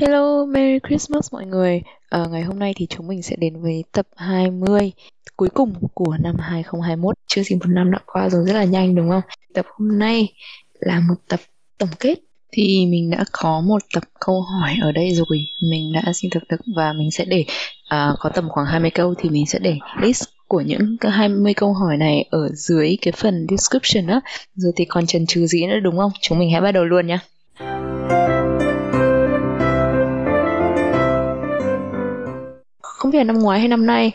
Hello, 0.00 0.46
Merry 0.46 0.78
Christmas 0.88 1.32
mọi 1.32 1.46
người. 1.46 1.82
À, 2.08 2.26
ngày 2.30 2.42
hôm 2.42 2.58
nay 2.58 2.72
thì 2.76 2.86
chúng 2.86 3.06
mình 3.06 3.22
sẽ 3.22 3.36
đến 3.36 3.62
với 3.62 3.84
tập 3.92 4.06
20 4.16 4.92
cuối 5.36 5.48
cùng 5.54 5.74
của 5.94 6.16
năm 6.20 6.36
2021. 6.38 7.14
Chưa 7.26 7.42
gì 7.42 7.56
một 7.56 7.66
năm 7.68 7.90
đã 7.90 7.98
qua 8.06 8.28
rồi 8.28 8.44
rất 8.46 8.52
là 8.52 8.64
nhanh 8.64 8.94
đúng 8.94 9.10
không? 9.10 9.22
Tập 9.54 9.66
hôm 9.68 9.98
nay 9.98 10.32
là 10.80 11.00
một 11.00 11.14
tập 11.28 11.40
tổng 11.78 11.88
kết. 11.98 12.14
Thì 12.52 12.86
mình 12.86 13.10
đã 13.10 13.24
có 13.32 13.60
một 13.60 13.82
tập 13.94 14.02
câu 14.20 14.40
hỏi 14.40 14.74
ở 14.82 14.92
đây 14.92 15.14
rồi. 15.14 15.38
Mình 15.62 15.92
đã 15.92 16.12
xin 16.14 16.30
thực 16.30 16.42
thực 16.48 16.60
và 16.76 16.92
mình 16.92 17.10
sẽ 17.10 17.24
để 17.24 17.44
à, 17.88 18.12
có 18.18 18.30
tầm 18.34 18.48
khoảng 18.48 18.66
20 18.66 18.90
câu 18.90 19.14
thì 19.18 19.30
mình 19.30 19.46
sẽ 19.46 19.58
để 19.58 19.78
list 20.02 20.24
của 20.48 20.60
những 20.60 20.96
cái 21.00 21.12
20 21.12 21.54
câu 21.54 21.72
hỏi 21.72 21.96
này 21.96 22.28
ở 22.30 22.48
dưới 22.54 22.96
cái 23.02 23.12
phần 23.12 23.46
description 23.50 24.06
á. 24.06 24.20
Rồi 24.54 24.72
thì 24.76 24.84
còn 24.84 25.06
chần 25.06 25.26
chừ 25.26 25.46
gì 25.46 25.66
nữa 25.66 25.80
đúng 25.82 25.96
không? 25.96 26.12
Chúng 26.20 26.38
mình 26.38 26.50
hãy 26.50 26.60
bắt 26.60 26.72
đầu 26.72 26.84
luôn 26.84 27.06
nhé. 27.06 27.18
Không 33.06 33.10
biết 33.12 33.18
là 33.18 33.24
năm 33.24 33.38
ngoái 33.38 33.58
hay 33.58 33.68
năm 33.68 33.86
nay, 33.86 34.12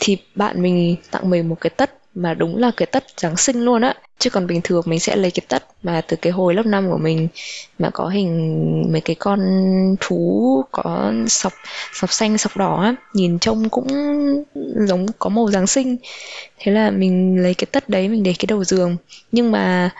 thì 0.00 0.16
bạn 0.34 0.62
mình 0.62 0.96
tặng 1.10 1.30
mình 1.30 1.48
một 1.48 1.60
cái 1.60 1.70
tất 1.70 1.94
mà 2.14 2.34
đúng 2.34 2.56
là 2.56 2.70
cái 2.76 2.86
tất 2.86 3.04
Giáng 3.16 3.36
sinh 3.36 3.64
luôn 3.64 3.82
á. 3.82 3.94
Chứ 4.18 4.30
còn 4.30 4.46
bình 4.46 4.60
thường 4.64 4.82
mình 4.86 5.00
sẽ 5.00 5.16
lấy 5.16 5.30
cái 5.30 5.44
tất 5.48 5.64
mà 5.82 6.00
từ 6.00 6.16
cái 6.16 6.32
hồi 6.32 6.54
lớp 6.54 6.66
5 6.66 6.90
của 6.90 6.98
mình, 6.98 7.28
mà 7.78 7.90
có 7.90 8.08
hình 8.08 8.92
mấy 8.92 9.00
cái 9.00 9.16
con 9.18 9.40
thú, 10.00 10.64
có 10.70 11.12
sọc 11.28 11.52
sọc 11.92 12.12
xanh, 12.12 12.38
sọc 12.38 12.56
đỏ 12.56 12.82
á, 12.82 12.94
nhìn 13.14 13.38
trông 13.38 13.68
cũng 13.68 13.86
giống 14.76 15.06
có 15.18 15.30
màu 15.30 15.50
Giáng 15.50 15.66
sinh. 15.66 15.96
Thế 16.58 16.72
là 16.72 16.90
mình 16.90 17.42
lấy 17.42 17.54
cái 17.54 17.66
tất 17.72 17.88
đấy 17.88 18.08
mình 18.08 18.22
để 18.22 18.34
cái 18.38 18.46
đầu 18.48 18.64
giường. 18.64 18.96
Nhưng 19.32 19.52
mà 19.52 19.90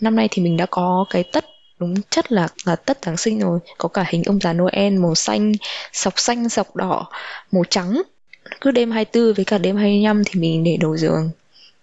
năm 0.00 0.16
nay 0.16 0.28
thì 0.30 0.42
mình 0.42 0.56
đã 0.56 0.66
có 0.66 1.04
cái 1.10 1.24
tất 1.32 1.44
đúng 1.78 1.94
chất 2.10 2.32
là 2.32 2.48
là 2.64 2.76
tất 2.76 2.98
Giáng 3.06 3.16
sinh 3.16 3.40
rồi. 3.40 3.58
Có 3.78 3.88
cả 3.88 4.04
hình 4.08 4.22
ông 4.26 4.40
già 4.40 4.52
Noel 4.52 4.98
màu 4.98 5.14
xanh, 5.14 5.52
sọc 5.92 6.18
xanh, 6.18 6.48
sọc 6.48 6.76
đỏ, 6.76 7.06
màu 7.52 7.64
trắng. 7.70 8.02
Cứ 8.60 8.70
đêm 8.70 8.90
24 8.90 9.34
với 9.34 9.44
cả 9.44 9.58
đêm 9.58 9.76
25 9.76 10.22
thì 10.24 10.40
mình 10.40 10.64
để 10.64 10.76
đầu 10.80 10.96
giường. 10.96 11.30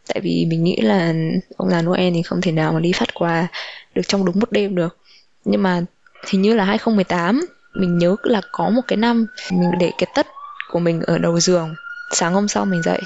Tại 0.08 0.20
vì 0.24 0.46
mình 0.50 0.64
nghĩ 0.64 0.82
là 0.82 1.14
ông 1.58 1.70
già 1.70 1.82
Noel 1.82 2.14
thì 2.14 2.22
không 2.22 2.42
thể 2.42 2.52
nào 2.52 2.74
mà 2.74 2.80
đi 2.80 2.92
phát 2.92 3.14
quà 3.14 3.48
được 3.96 4.02
trong 4.08 4.26
đúng 4.26 4.40
một 4.40 4.52
đêm 4.52 4.76
được. 4.76 4.98
Nhưng 5.46 5.64
mà 5.64 5.82
hình 6.28 6.42
như 6.42 6.54
là 6.54 6.64
2018 6.64 7.46
mình 7.74 7.98
nhớ 7.98 8.16
là 8.24 8.42
có 8.52 8.70
một 8.70 8.82
cái 8.88 8.98
năm 8.98 9.28
mình 9.52 9.72
để 9.80 9.92
cái 9.98 10.12
tất 10.16 10.28
của 10.72 10.80
mình 10.80 11.02
ở 11.02 11.18
đầu 11.18 11.40
giường. 11.40 11.76
Sáng 12.12 12.34
hôm 12.34 12.48
sau 12.48 12.66
mình 12.66 12.82
dậy, 12.84 13.02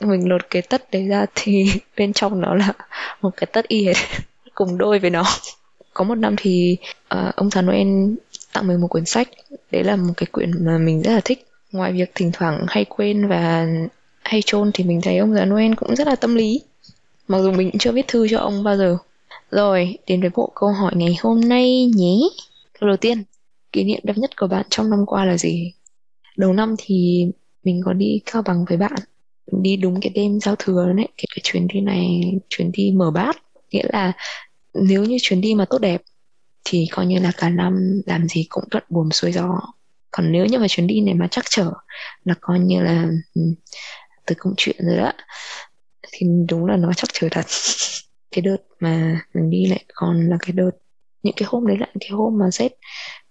mình 0.00 0.28
lột 0.28 0.50
cái 0.50 0.62
tất 0.62 0.90
đấy 0.90 1.08
ra 1.08 1.26
thì 1.34 1.72
bên 1.96 2.12
trong 2.12 2.40
nó 2.40 2.54
là 2.54 2.72
một 3.20 3.30
cái 3.36 3.46
tất 3.52 3.68
y 3.68 3.86
hệt 3.86 3.96
cùng 4.54 4.78
đôi 4.78 4.98
với 4.98 5.10
nó 5.10 5.24
có 5.94 6.04
một 6.04 6.14
năm 6.14 6.34
thì 6.38 6.76
uh, 7.14 7.36
ông 7.36 7.50
già 7.50 7.62
Noel 7.62 8.14
tặng 8.52 8.66
mình 8.66 8.80
một 8.80 8.88
quyển 8.88 9.04
sách. 9.04 9.28
Đấy 9.70 9.84
là 9.84 9.96
một 9.96 10.12
cái 10.16 10.26
quyển 10.32 10.64
mà 10.64 10.78
mình 10.78 11.02
rất 11.02 11.12
là 11.12 11.20
thích. 11.24 11.46
Ngoài 11.72 11.92
việc 11.92 12.12
thỉnh 12.14 12.30
thoảng 12.32 12.64
hay 12.68 12.84
quên 12.84 13.28
và 13.28 13.66
hay 14.22 14.40
trôn 14.46 14.70
thì 14.74 14.84
mình 14.84 15.00
thấy 15.02 15.18
ông 15.18 15.34
già 15.34 15.44
Noel 15.44 15.74
cũng 15.74 15.96
rất 15.96 16.06
là 16.06 16.16
tâm 16.16 16.34
lý. 16.34 16.60
Mặc 17.28 17.38
dù 17.38 17.52
mình 17.52 17.70
cũng 17.70 17.78
chưa 17.78 17.92
viết 17.92 18.08
thư 18.08 18.28
cho 18.28 18.38
ông 18.38 18.64
bao 18.64 18.76
giờ. 18.76 18.96
Rồi 19.50 19.98
đến 20.06 20.20
với 20.20 20.30
bộ 20.34 20.52
câu 20.54 20.72
hỏi 20.72 20.92
ngày 20.96 21.16
hôm 21.20 21.40
nay 21.40 21.90
nhé. 21.94 22.16
Câu 22.80 22.88
đầu 22.88 22.96
tiên 22.96 23.22
kỷ 23.72 23.84
niệm 23.84 24.00
đẹp 24.02 24.18
nhất 24.18 24.36
của 24.36 24.46
bạn 24.46 24.66
trong 24.70 24.90
năm 24.90 25.06
qua 25.06 25.24
là 25.24 25.38
gì? 25.38 25.72
Đầu 26.36 26.52
năm 26.52 26.74
thì 26.78 27.26
mình 27.64 27.80
có 27.84 27.92
đi 27.92 28.20
cao 28.32 28.42
bằng 28.42 28.64
với 28.68 28.78
bạn. 28.78 28.94
Đi 29.62 29.76
đúng 29.76 30.00
cái 30.00 30.10
đêm 30.14 30.40
giao 30.40 30.56
thừa 30.58 30.92
đấy 30.96 31.08
cái, 31.16 31.26
cái 31.34 31.40
chuyến 31.42 31.68
đi 31.68 31.80
này 31.80 32.32
chuyến 32.48 32.72
đi 32.72 32.92
mở 32.96 33.10
bát. 33.10 33.36
Nghĩa 33.70 33.84
là 33.92 34.12
nếu 34.74 35.04
như 35.04 35.16
chuyến 35.22 35.40
đi 35.40 35.54
mà 35.54 35.64
tốt 35.64 35.78
đẹp 35.78 36.02
thì 36.64 36.86
coi 36.92 37.06
như 37.06 37.18
là 37.18 37.32
cả 37.36 37.48
năm 37.48 38.02
làm 38.06 38.28
gì 38.28 38.46
cũng 38.48 38.64
thuận 38.70 38.84
buồm 38.88 39.10
xuôi 39.10 39.32
gió. 39.32 39.60
Còn 40.10 40.32
nếu 40.32 40.46
như 40.46 40.58
mà 40.58 40.66
chuyến 40.68 40.86
đi 40.86 41.00
này 41.00 41.14
mà 41.14 41.28
chắc 41.30 41.44
trở 41.50 41.72
là 42.24 42.34
coi 42.40 42.58
như 42.58 42.82
là 42.82 43.08
ừ, 43.34 43.42
từ 44.26 44.34
công 44.38 44.54
chuyện 44.56 44.76
rồi 44.78 44.96
đó, 44.96 45.12
thì 46.12 46.26
đúng 46.48 46.66
là 46.66 46.76
nó 46.76 46.92
chắc 46.96 47.10
trở 47.12 47.28
thật. 47.30 47.46
Cái 48.32 48.42
đợt 48.42 48.56
mà 48.80 49.20
mình 49.34 49.50
đi 49.50 49.66
lại 49.66 49.84
còn 49.94 50.28
là 50.28 50.36
cái 50.40 50.52
đợt, 50.52 50.70
những 51.22 51.34
cái 51.36 51.48
hôm 51.50 51.66
đấy 51.66 51.76
là 51.80 51.86
cái 52.00 52.10
hôm 52.10 52.38
mà 52.38 52.50
rét 52.50 52.72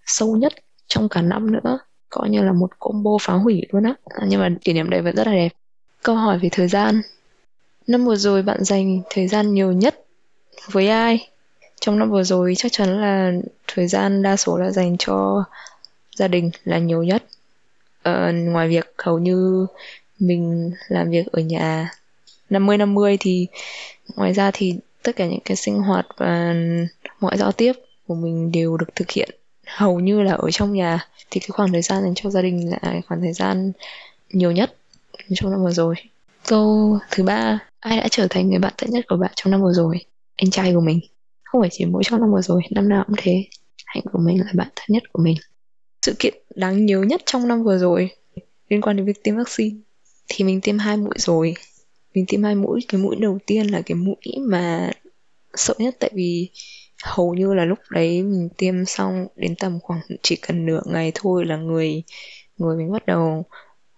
sâu 0.06 0.38
nhất 0.38 0.54
trong 0.88 1.10
cả 1.10 1.22
năm 1.22 1.52
nữa. 1.52 1.80
Coi 2.10 2.30
như 2.30 2.42
là 2.44 2.54
một 2.54 2.80
combo 2.80 3.12
phá 3.22 3.34
hủy 3.34 3.62
luôn 3.70 3.84
á. 3.84 3.96
Nhưng 4.28 4.40
mà 4.40 4.50
kỷ 4.62 4.74
niệm 4.74 4.90
đấy 4.90 5.02
vẫn 5.02 5.16
rất 5.16 5.28
là 5.28 5.34
đẹp. 5.34 5.50
Câu 6.04 6.16
hỏi 6.16 6.40
về 6.40 6.50
thời 6.52 6.68
gian. 6.68 7.02
Năm 7.88 8.06
vừa 8.06 8.16
rồi 8.16 8.44
bạn 8.44 8.64
dành 8.64 9.02
thời 9.10 9.28
gian 9.28 9.54
nhiều 9.54 9.72
nhất 9.72 10.06
với 10.72 10.88
ai? 10.88 11.30
Trong 11.82 12.00
năm 12.00 12.12
vừa 12.12 12.24
rồi 12.24 12.54
chắc 12.58 12.72
chắn 12.72 13.02
là 13.02 13.32
thời 13.68 13.88
gian 13.88 14.22
đa 14.22 14.36
số 14.36 14.58
là 14.58 14.72
dành 14.72 14.96
cho 15.00 15.44
gia 16.16 16.28
đình 16.28 16.52
là 16.64 16.78
nhiều 16.78 17.04
nhất. 17.04 17.24
Ờ, 18.04 18.32
ngoài 18.34 18.70
việc 18.70 18.94
hầu 18.98 19.20
như 19.20 19.68
mình 20.20 20.72
làm 20.88 21.10
việc 21.10 21.26
ở 21.32 21.42
nhà 21.42 21.92
50 22.50 22.78
50 22.78 23.18
thì 23.20 23.48
ngoài 24.16 24.34
ra 24.34 24.52
thì 24.54 24.76
tất 25.04 25.16
cả 25.16 25.28
những 25.28 25.40
cái 25.46 25.56
sinh 25.56 25.80
hoạt 25.80 26.06
và 26.18 26.56
mọi 27.20 27.38
giao 27.38 27.52
tiếp 27.52 27.74
của 28.08 28.16
mình 28.16 28.52
đều 28.52 28.78
được 28.78 28.96
thực 28.96 29.12
hiện. 29.12 29.30
Hầu 29.68 30.00
như 30.00 30.22
là 30.22 30.34
ở 30.34 30.52
trong 30.52 30.74
nhà 30.74 31.08
thì 31.32 31.40
cái 31.40 31.50
khoảng 31.50 31.72
thời 31.72 31.82
gian 31.82 32.04
dành 32.04 32.14
cho 32.16 32.30
gia 32.30 32.42
đình 32.42 32.70
là 32.70 33.02
khoảng 33.08 33.22
thời 33.22 33.34
gian 33.34 33.72
nhiều 34.30 34.52
nhất 34.52 34.76
trong 35.34 35.52
năm 35.52 35.64
vừa 35.64 35.72
rồi. 35.72 35.96
Câu 36.48 37.00
thứ 37.12 37.24
ba 37.24 37.60
ai 37.80 37.98
đã 37.98 38.08
trở 38.12 38.28
thành 38.30 38.50
người 38.50 38.60
bạn 38.60 38.74
thân 38.78 38.90
nhất 38.90 39.06
của 39.08 39.18
bạn 39.18 39.32
trong 39.36 39.52
năm 39.52 39.62
vừa 39.62 39.74
rồi? 39.74 40.06
Anh 40.36 40.52
trai 40.52 40.74
của 40.74 40.82
mình 40.82 41.00
không 41.52 41.62
phải 41.62 41.70
chỉ 41.72 41.86
mỗi 41.86 42.04
trong 42.06 42.22
năm 42.22 42.32
vừa 42.32 42.42
rồi, 42.42 42.62
năm 42.72 42.90
nào 42.90 43.04
cũng 43.08 43.16
thế. 43.20 43.46
Hạnh 43.86 44.04
của 44.12 44.20
mình 44.20 44.40
là 44.40 44.52
bạn 44.56 44.68
thân 44.76 44.86
nhất 44.88 45.04
của 45.14 45.24
mình. 45.24 45.36
Sự 46.02 46.16
kiện 46.20 46.34
đáng 46.56 46.86
nhớ 46.86 47.02
nhất 47.02 47.22
trong 47.26 47.48
năm 47.48 47.64
vừa 47.64 47.78
rồi 47.78 48.10
liên 48.70 48.82
quan 48.82 48.96
đến 48.96 49.06
việc 49.06 49.24
tiêm 49.24 49.38
vaccine. 49.38 49.78
Thì 50.28 50.46
mình 50.46 50.62
tiêm 50.62 50.78
hai 50.78 50.98
mũi 50.98 51.14
rồi. 51.18 51.54
Mình 52.14 52.26
tiêm 52.28 52.44
hai 52.44 52.56
mũi, 52.56 52.80
cái 52.88 53.02
mũi 53.02 53.16
đầu 53.16 53.40
tiên 53.46 53.68
là 53.68 53.82
cái 53.86 53.96
mũi 53.96 54.40
mà 54.40 54.92
sợ 55.54 55.74
nhất 55.78 55.96
tại 56.00 56.12
vì 56.14 56.50
hầu 57.04 57.34
như 57.34 57.54
là 57.54 57.66
lúc 57.66 57.80
đấy 57.90 58.24
mình 58.24 58.50
tiêm 58.58 58.86
xong 58.86 59.28
đến 59.36 59.56
tầm 59.56 59.80
khoảng 59.80 60.00
chỉ 60.22 60.36
cần 60.36 60.66
nửa 60.66 60.82
ngày 60.86 61.12
thôi 61.16 61.46
là 61.46 61.58
người 61.58 62.04
người 62.58 62.78
mình 62.78 62.92
bắt 62.92 63.06
đầu 63.06 63.44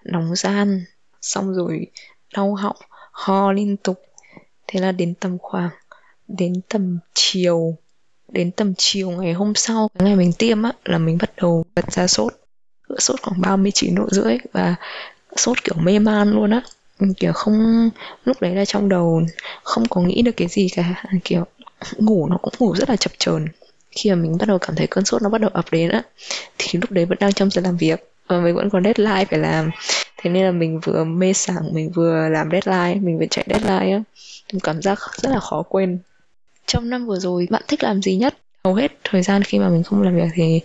nóng 0.04 0.36
gian. 0.36 0.86
Xong 1.22 1.54
rồi 1.54 1.88
đau 2.36 2.56
họng, 2.56 2.78
ho 3.12 3.52
liên 3.52 3.78
tục. 3.78 4.02
Thế 4.68 4.80
là 4.80 4.92
đến 4.92 5.14
tầm 5.20 5.38
khoảng 5.42 5.70
đến 6.28 6.54
tầm 6.70 7.00
chiều, 7.14 7.76
đến 8.32 8.52
tầm 8.52 8.74
chiều 8.78 9.12
ngày 9.12 9.34
hôm 9.34 9.56
sau 9.56 9.90
cái 10.00 10.08
ngày 10.08 10.16
mình 10.16 10.34
tiêm 10.34 10.64
á, 10.64 10.72
là 10.86 10.98
mình 10.98 11.18
bắt 11.22 11.32
đầu 11.38 11.66
bật 11.76 11.92
ra 11.92 12.08
sốt. 12.08 12.34
Sốt 13.00 13.22
khoảng 13.22 13.42
39 13.42 13.96
độ 13.96 14.08
rưỡi 14.12 14.38
và 14.52 14.76
sốt 15.36 15.64
kiểu 15.64 15.76
mê 15.78 16.00
man 16.00 16.32
luôn 16.32 16.52
á. 16.52 16.62
Kiểu 17.18 17.34
không, 17.34 17.90
lúc 18.26 18.42
đấy 18.42 18.56
là 18.56 18.66
trong 18.66 18.90
đầu 18.90 19.22
không 19.64 19.88
có 19.90 20.02
nghĩ 20.02 20.22
được 20.22 20.32
cái 20.38 20.48
gì 20.48 20.68
cả. 20.76 21.04
Kiểu 21.24 21.46
ngủ 21.98 22.28
nó 22.30 22.38
cũng 22.38 22.54
ngủ 22.60 22.76
rất 22.76 22.90
là 22.90 22.96
chập 22.96 23.12
chờn. 23.18 23.48
Khi 23.92 24.10
mà 24.10 24.16
mình 24.16 24.38
bắt 24.40 24.48
đầu 24.48 24.58
cảm 24.58 24.76
thấy 24.76 24.88
cơn 24.88 25.06
sốt 25.06 25.22
nó 25.22 25.30
bắt 25.30 25.42
đầu 25.42 25.50
ập 25.54 25.66
đến 25.72 25.90
á, 25.90 26.04
thì 26.58 26.80
lúc 26.80 26.92
đấy 26.92 27.06
vẫn 27.06 27.18
đang 27.22 27.34
trong 27.34 27.50
giờ 27.50 27.62
làm 27.62 27.78
việc 27.78 28.12
và 28.28 28.40
mình 28.40 28.56
vẫn 28.56 28.70
còn 28.70 28.84
deadline 28.84 29.26
phải 29.26 29.40
làm. 29.40 29.70
Thế 30.18 30.30
nên 30.30 30.46
là 30.46 30.52
mình 30.52 30.80
vừa 30.80 31.04
mê 31.04 31.34
sảng, 31.34 31.74
mình 31.74 31.92
vừa 31.96 32.30
làm 32.30 32.50
deadline, 32.52 33.00
mình 33.02 33.20
vừa 33.20 33.26
chạy 33.30 33.46
deadline 33.50 33.92
á. 33.92 34.04
Cảm 34.64 34.82
giác 34.82 35.00
rất 35.22 35.30
là 35.30 35.40
khó 35.40 35.64
quên 35.70 36.00
trong 36.68 36.90
năm 36.90 37.06
vừa 37.06 37.20
rồi 37.20 37.48
bạn 37.50 37.64
thích 37.68 37.84
làm 37.84 38.02
gì 38.02 38.16
nhất? 38.16 38.38
Hầu 38.64 38.74
hết 38.74 38.92
thời 39.04 39.24
gian 39.24 39.44
khi 39.44 39.60
mà 39.60 39.70
mình 39.70 39.84
không 39.84 40.02
làm 40.02 40.16
việc 40.16 40.30
thì 40.34 40.60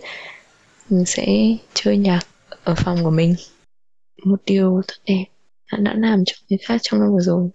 mình 0.89 1.05
sẽ 1.05 1.27
chơi 1.73 1.97
nhạc 1.97 2.21
ở 2.63 2.75
phòng 2.77 3.03
của 3.03 3.11
mình. 3.11 3.35
Một 4.25 4.41
điều 4.45 4.81
thật 4.87 4.97
đẹp 5.05 5.25
bạn 5.71 5.83
đã 5.83 5.93
làm 5.97 6.23
cho 6.25 6.33
người 6.49 6.59
khác 6.67 6.77
trong 6.81 6.99
năm 6.99 7.09
vừa 7.13 7.21
rồi. 7.21 7.49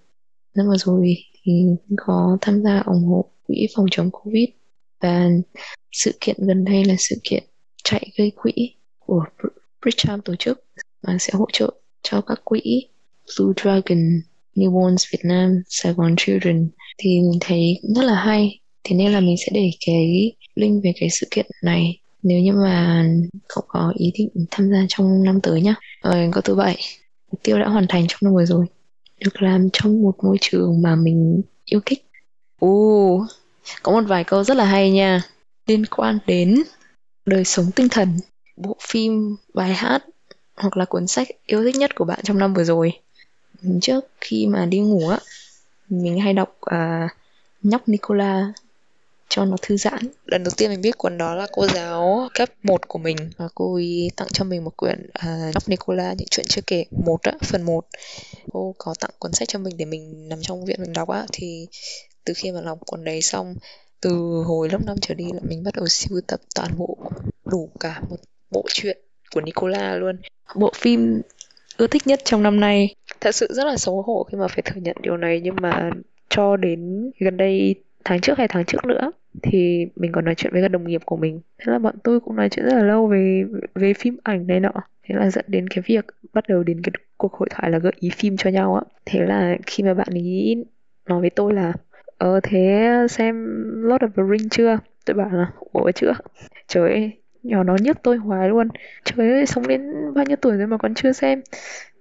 Năm 0.57 0.67
vừa 0.69 0.77
rồi 0.77 1.17
thì 1.43 1.53
có 1.97 2.39
tham 2.41 2.63
gia 2.63 2.81
ủng 2.81 3.05
hộ 3.05 3.31
quỹ 3.47 3.67
phòng 3.77 3.87
chống 3.91 4.11
covid 4.11 4.49
và 5.01 5.29
sự 5.93 6.13
kiện 6.21 6.37
gần 6.39 6.65
đây 6.65 6.85
là 6.85 6.95
sự 6.99 7.17
kiện 7.25 7.45
chạy 7.85 8.11
gây 8.19 8.33
quỹ 8.37 8.53
của 8.99 9.25
Bridgeham 9.83 10.21
tổ 10.21 10.35
chức 10.37 10.65
và 11.03 11.17
sẽ 11.21 11.33
hỗ 11.37 11.47
trợ 11.53 11.71
cho 12.03 12.21
các 12.21 12.41
quỹ 12.45 12.89
Blue 13.27 13.53
Dragon, 13.63 14.21
Newborns 14.55 15.07
Việt 15.13 15.25
Nam, 15.25 15.63
Sài 15.69 15.93
Gòn 15.93 16.15
Children. 16.17 16.69
Thì 16.99 17.21
mình 17.21 17.39
thấy 17.41 17.81
rất 17.97 18.03
là 18.03 18.15
hay. 18.15 18.61
Thế 18.85 18.97
nên 18.97 19.13
là 19.13 19.21
mình 19.21 19.37
sẽ 19.39 19.47
để 19.55 19.71
cái 19.87 20.33
link 20.55 20.85
về 20.85 20.93
cái 21.01 21.11
sự 21.11 21.27
kiện 21.31 21.47
này. 21.63 21.99
Nếu 22.23 22.41
như 22.41 22.53
mà 22.53 23.07
cậu 23.49 23.65
có 23.69 23.93
ý 23.97 24.13
định 24.19 24.47
tham 24.51 24.71
gia 24.71 24.85
trong 24.89 25.23
năm 25.23 25.41
tới 25.41 25.61
nhá. 25.61 25.75
Ờ, 26.01 26.19
câu 26.33 26.43
thứ 26.43 26.55
bảy. 26.55 26.77
Mục 27.33 27.43
tiêu 27.43 27.59
đã 27.59 27.69
hoàn 27.69 27.87
thành 27.89 28.07
trong 28.09 28.19
năm 28.21 28.35
vừa 28.35 28.45
rồi. 28.45 28.67
Được 29.21 29.43
làm 29.43 29.69
trong 29.73 30.03
một 30.03 30.15
môi 30.25 30.37
trường 30.41 30.83
mà 30.83 30.97
mình 30.97 31.43
yêu 31.65 31.81
thích. 31.87 32.05
Ồ 32.61 33.27
có 33.83 33.93
một 33.93 34.05
vài 34.07 34.25
câu 34.25 34.45
rất 34.45 34.57
là 34.57 34.65
hay 34.65 34.91
nha. 34.91 35.23
Liên 35.67 35.87
quan 35.87 36.19
đến 36.27 36.63
đời 37.27 37.45
sống 37.45 37.67
tinh 37.77 37.89
thần 37.89 38.09
bộ 38.57 38.77
phim 38.81 39.37
bài 39.55 39.75
hát 39.75 40.05
hoặc 40.57 40.77
là 40.77 40.85
cuốn 40.85 41.07
sách 41.07 41.29
yêu 41.47 41.65
thích 41.65 41.77
nhất 41.77 41.95
của 41.95 42.05
bạn 42.05 42.21
trong 42.23 42.39
năm 42.39 42.55
vừa 42.55 42.65
rồi 42.65 42.93
trước 43.81 44.05
khi 44.21 44.47
mà 44.47 44.67
đi 44.67 44.79
ngủ 44.79 45.09
á 45.09 45.19
mình 45.89 46.21
hay 46.21 46.33
đọc 46.33 46.57
uh, 46.61 47.11
nhóc 47.63 47.89
Nicola 47.89 48.53
cho 49.29 49.45
nó 49.45 49.57
thư 49.63 49.77
giãn. 49.77 50.09
Lần 50.27 50.45
đầu 50.45 50.53
tiên 50.57 50.71
mình 50.71 50.81
biết 50.81 50.99
cuốn 50.99 51.19
đó 51.19 51.35
là 51.35 51.47
cô 51.53 51.67
giáo 51.69 52.29
cấp 52.35 52.49
1 52.63 52.89
của 52.89 52.99
mình. 52.99 53.17
Và 53.37 53.49
cô 53.55 53.75
ấy 53.75 54.11
tặng 54.17 54.29
cho 54.33 54.45
mình 54.45 54.65
một 54.65 54.77
quyển 54.77 55.07
uh, 55.19 55.55
Ngọc 55.55 55.69
Nicola 55.69 56.15
những 56.19 56.29
chuyện 56.31 56.47
chưa 56.49 56.63
kể. 56.67 56.85
Một 57.07 57.23
á 57.23 57.33
phần 57.43 57.63
1 57.63 57.87
cô 58.53 58.75
có 58.79 58.95
tặng 59.01 59.11
cuốn 59.19 59.33
sách 59.33 59.49
cho 59.49 59.59
mình 59.59 59.77
để 59.77 59.85
mình 59.85 60.29
nằm 60.29 60.39
trong 60.43 60.65
viện 60.65 60.81
mình 60.81 60.93
đọc 60.93 61.09
á. 61.09 61.27
Thì 61.33 61.67
từ 62.25 62.35
khi 62.37 62.53
mà 62.53 62.61
đọc 62.61 62.79
cuốn 62.87 63.05
đấy 63.05 63.23
xong 63.23 63.55
từ 64.01 64.11
hồi 64.47 64.69
lớp 64.73 64.79
năm 64.87 64.97
trở 65.01 65.15
đi 65.15 65.25
là 65.33 65.41
mình 65.43 65.63
bắt 65.63 65.75
đầu 65.75 65.87
sưu 65.87 66.21
tập 66.27 66.41
toàn 66.55 66.79
bộ 66.79 66.99
đủ 67.45 67.71
cả 67.81 68.01
một 68.11 68.17
bộ 68.51 68.65
truyện 68.69 68.99
của 69.35 69.41
Nicola 69.41 69.97
luôn. 69.97 70.21
Bộ 70.55 70.73
phim 70.75 71.23
ưa 71.77 71.87
thích 71.87 72.03
nhất 72.07 72.21
trong 72.25 72.43
năm 72.43 72.61
nay. 72.61 72.95
Thật 73.21 73.35
sự 73.35 73.47
rất 73.51 73.67
là 73.67 73.77
xấu 73.77 74.03
hổ 74.03 74.25
khi 74.25 74.39
mà 74.39 74.49
phải 74.49 74.63
thừa 74.63 74.81
nhận 74.81 74.97
điều 75.03 75.17
này, 75.17 75.41
nhưng 75.41 75.57
mà 75.63 75.91
cho 76.29 76.57
đến 76.57 77.11
gần 77.21 77.37
đây, 77.37 77.75
tháng 78.05 78.21
trước 78.21 78.39
hay 78.39 78.49
tháng 78.49 78.65
trước 78.65 78.85
nữa, 78.85 79.13
thì 79.43 79.87
mình 79.97 80.13
còn 80.13 80.25
nói 80.25 80.35
chuyện 80.35 80.53
với 80.53 80.63
các 80.63 80.69
đồng 80.69 80.85
nghiệp 80.85 81.03
của 81.05 81.17
mình. 81.17 81.41
Thế 81.59 81.73
là 81.73 81.79
bọn 81.79 81.95
tôi 82.05 82.21
cũng 82.21 82.37
nói 82.37 82.49
chuyện 82.49 82.67
rất 82.67 82.75
là 82.75 82.83
lâu 82.83 83.07
về 83.07 83.45
về 83.75 83.95
phim 83.95 84.17
ảnh 84.23 84.47
này 84.47 84.61
nọ. 84.61 84.73
Thế 85.03 85.15
là 85.15 85.31
dẫn 85.31 85.45
đến 85.49 85.69
cái 85.69 85.85
việc 85.87 86.05
bắt 86.33 86.45
đầu 86.49 86.63
đến 86.63 86.83
cái 86.83 86.93
cuộc 87.17 87.33
hội 87.33 87.49
thoại 87.51 87.71
là 87.71 87.79
gợi 87.79 87.93
ý 88.01 88.11
phim 88.11 88.37
cho 88.37 88.51
nhau 88.51 88.75
á. 88.75 88.81
Thế 89.07 89.21
là 89.27 89.57
khi 89.67 89.85
mà 89.85 89.95
bạn 89.95 90.09
ấy 90.11 90.65
nói 91.09 91.21
với 91.21 91.31
tôi 91.31 91.55
là 91.55 91.73
ờ 92.19 92.41
thế 92.43 92.89
xem 93.11 93.35
Lord 93.83 94.05
of 94.05 94.09
the 94.17 94.23
Ring 94.31 94.49
chưa? 94.49 94.79
Tôi 95.07 95.15
bảo 95.15 95.31
là, 95.31 95.53
ủa, 95.73 95.91
chưa. 95.95 96.13
Trời 96.67 96.91
ơi 96.91 97.13
nhỏ 97.45 97.63
nó 97.63 97.77
nhất 97.77 97.99
tôi 98.03 98.17
hoài 98.17 98.49
luôn. 98.49 98.69
Trời 99.05 99.31
ơi, 99.33 99.47
sống 99.47 99.69
đến 99.69 99.83
bao 100.15 100.25
nhiêu 100.25 100.37
tuổi 100.37 100.57
rồi 100.57 100.67
mà 100.67 100.77
còn 100.77 100.95
chưa 100.95 101.13
xem. 101.13 101.43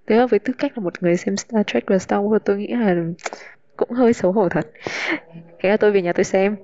Thế 0.07 0.15
là 0.15 0.25
với 0.25 0.39
tư 0.39 0.53
cách 0.57 0.71
là 0.75 0.83
một 0.83 1.03
người 1.03 1.17
xem 1.17 1.37
Star 1.37 1.65
Trek 1.67 1.83
và 1.87 1.97
Star 1.99 2.19
Wars, 2.19 2.39
tôi 2.39 2.57
nghĩ 2.57 2.67
là 2.67 2.95
cũng 3.77 3.91
hơi 3.91 4.13
xấu 4.13 4.31
hổ 4.31 4.49
thật. 4.49 4.67
Thế 5.59 5.69
là 5.69 5.77
tôi 5.77 5.91
về 5.91 6.01
nhà 6.01 6.13
tôi 6.13 6.23
xem. 6.23 6.55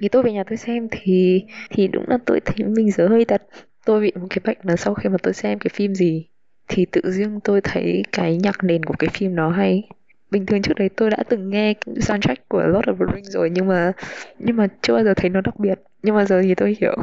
Khi 0.00 0.08
tôi 0.08 0.22
về 0.22 0.32
nhà 0.32 0.44
tôi 0.44 0.56
xem 0.56 0.88
thì 0.90 1.44
thì 1.70 1.88
đúng 1.88 2.04
là 2.08 2.18
tôi 2.26 2.40
thấy 2.40 2.66
mình 2.66 2.90
giờ 2.90 3.08
hơi 3.08 3.24
thật. 3.24 3.42
Tôi 3.84 4.00
bị 4.00 4.12
một 4.14 4.26
cái 4.30 4.40
bệnh 4.44 4.58
là 4.62 4.76
sau 4.76 4.94
khi 4.94 5.08
mà 5.08 5.16
tôi 5.22 5.34
xem 5.34 5.58
cái 5.58 5.70
phim 5.74 5.94
gì, 5.94 6.28
thì 6.68 6.84
tự 6.84 7.00
dưng 7.04 7.40
tôi 7.44 7.60
thấy 7.60 8.02
cái 8.12 8.36
nhạc 8.36 8.64
nền 8.64 8.84
của 8.84 8.94
cái 8.98 9.10
phim 9.12 9.34
nó 9.34 9.50
hay. 9.50 9.88
Bình 10.30 10.46
thường 10.46 10.62
trước 10.62 10.74
đấy 10.76 10.88
tôi 10.96 11.10
đã 11.10 11.16
từng 11.28 11.50
nghe 11.50 11.74
soundtrack 12.00 12.48
của 12.48 12.62
Lord 12.62 12.88
of 12.88 12.98
the 12.98 13.14
Rings 13.14 13.30
rồi, 13.30 13.50
nhưng 13.50 13.66
mà 13.66 13.92
nhưng 14.38 14.56
mà 14.56 14.66
chưa 14.82 14.94
bao 14.94 15.04
giờ 15.04 15.14
thấy 15.16 15.30
nó 15.30 15.40
đặc 15.40 15.58
biệt. 15.58 15.80
Nhưng 16.02 16.14
mà 16.14 16.24
giờ 16.24 16.42
thì 16.42 16.54
tôi 16.54 16.76
hiểu 16.80 16.96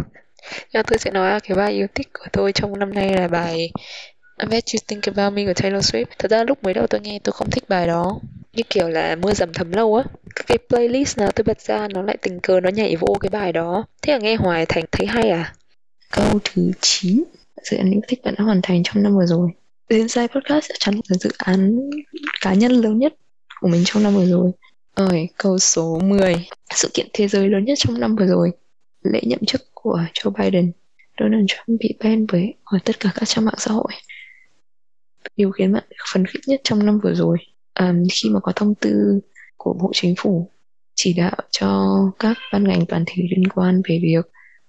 nhưng 0.73 0.83
tôi 0.83 0.97
sẽ 0.97 1.11
nói 1.11 1.31
là 1.31 1.39
cái 1.39 1.57
bài 1.57 1.73
yêu 1.73 1.87
thích 1.95 2.07
của 2.13 2.25
tôi 2.31 2.51
trong 2.51 2.79
năm 2.79 2.93
nay 2.93 3.13
là 3.13 3.27
bài 3.27 3.71
I 4.37 4.47
Bet 4.49 4.63
You 4.73 4.79
Think 4.87 5.03
About 5.03 5.33
Me 5.33 5.45
của 5.45 5.53
Taylor 5.53 5.95
Swift. 5.95 6.05
Thật 6.19 6.31
ra 6.31 6.43
lúc 6.43 6.63
mới 6.63 6.73
đầu 6.73 6.87
tôi 6.87 7.01
nghe 7.01 7.19
tôi 7.23 7.33
không 7.33 7.49
thích 7.49 7.63
bài 7.69 7.87
đó. 7.87 8.19
Như 8.53 8.63
kiểu 8.69 8.89
là 8.89 9.15
mưa 9.15 9.33
dầm 9.33 9.53
thấm 9.53 9.71
lâu 9.71 9.95
á. 9.95 10.03
Cái 10.47 10.57
playlist 10.69 11.17
nào 11.17 11.31
tôi 11.31 11.43
bật 11.43 11.61
ra 11.61 11.87
nó 11.87 12.01
lại 12.01 12.17
tình 12.21 12.39
cờ 12.39 12.59
nó 12.59 12.69
nhảy 12.69 12.95
vô 12.95 13.17
cái 13.19 13.29
bài 13.29 13.53
đó. 13.53 13.85
Thế 14.01 14.13
là 14.13 14.19
nghe 14.19 14.35
hoài 14.35 14.65
thành 14.65 14.83
thấy 14.91 15.07
hay 15.07 15.29
à? 15.29 15.53
Câu 16.11 16.39
thứ 16.43 16.71
9 16.81 17.23
Dự 17.63 17.77
án 17.77 17.91
yêu 17.91 18.01
thích 18.07 18.19
bạn 18.23 18.35
đã 18.37 18.43
hoàn 18.43 18.61
thành 18.63 18.83
trong 18.83 19.03
năm 19.03 19.15
vừa 19.15 19.25
rồi. 19.25 19.49
Inside 19.87 20.27
Podcast 20.27 20.65
chắc 20.67 20.75
chắn 20.79 20.95
là 21.09 21.17
dự 21.17 21.29
án 21.37 21.89
cá 22.41 22.53
nhân 22.53 22.71
lớn 22.71 22.99
nhất 22.99 23.13
của 23.61 23.67
mình 23.67 23.83
trong 23.85 24.03
năm 24.03 24.15
vừa 24.15 24.25
rồi. 24.25 24.51
Rồi, 24.95 25.29
câu 25.37 25.59
số 25.59 25.99
10 26.03 26.47
Sự 26.73 26.89
kiện 26.93 27.07
thế 27.13 27.27
giới 27.27 27.49
lớn 27.49 27.65
nhất 27.65 27.77
trong 27.77 27.99
năm 27.99 28.15
vừa 28.15 28.25
rồi 28.25 28.51
Lễ 29.11 29.21
nhậm 29.23 29.39
chức 29.47 29.61
của 29.73 29.99
Joe 30.13 30.31
Biden. 30.31 30.71
Donald 31.19 31.45
Trump 31.47 31.79
bị 31.79 31.97
ban 32.03 32.25
với 32.25 32.53
ở 32.63 32.79
tất 32.85 32.99
cả 32.99 33.11
các 33.15 33.25
trang 33.25 33.45
mạng 33.45 33.55
xã 33.57 33.71
hội. 33.71 33.91
Điều 35.35 35.51
khiến 35.51 35.73
bạn 35.73 35.83
phấn 36.13 36.25
khích 36.25 36.41
nhất 36.47 36.61
trong 36.63 36.85
năm 36.85 36.99
vừa 37.03 37.13
rồi 37.13 37.37
um, 37.79 38.03
khi 38.13 38.29
mà 38.29 38.39
có 38.39 38.51
thông 38.55 38.75
tư 38.75 39.21
của 39.57 39.73
bộ 39.81 39.91
chính 39.93 40.15
phủ 40.17 40.51
chỉ 40.95 41.13
đạo 41.13 41.35
cho 41.51 41.97
các 42.19 42.37
ban 42.53 42.63
ngành 42.63 42.85
toàn 42.85 43.03
thể 43.07 43.23
liên 43.29 43.47
quan 43.47 43.81
về 43.89 43.99
việc 44.01 44.25